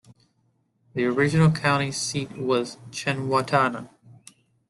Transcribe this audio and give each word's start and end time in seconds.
The 0.95 1.05
original 1.05 1.51
county 1.51 1.91
seat 1.91 2.31
was 2.35 2.77
Chengwatana. 2.89 3.89